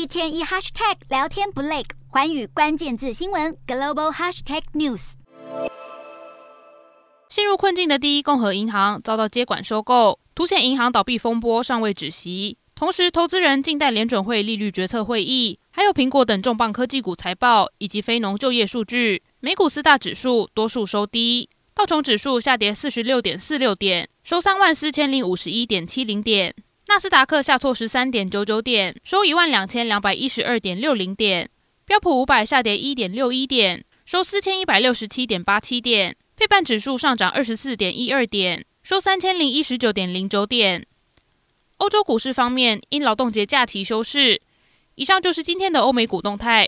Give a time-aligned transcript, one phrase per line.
[0.00, 5.12] 一天一 hashtag 聊天不累，寰宇关键字新闻 global hashtag news。
[7.28, 12.56] 陷入困境的第一共和银行遭到接管收购，凸显银行倒闭风波尚未止息。
[12.74, 19.22] 同时，投资人静待联准会利率决策会议，还有苹果等重磅科技股财报以及非农就业数据。
[19.40, 26.54] 美股四大指数多数收低，道琼指数下跌四十六点四六点，收三万四千零五十一点七零点。
[26.90, 31.46] 纳斯达克下挫十三点九九点，收一万两千两百一十二点六零点；
[31.86, 40.84] 标普五百下跌一点六一点，收四千一百六十七点八七点；费半指数上涨二十四点一二点，收三千零一十九点零九点。
[41.76, 44.42] 欧洲股市方面，因劳动节假期休市。
[44.96, 46.66] 以上就是今天的欧美股动态，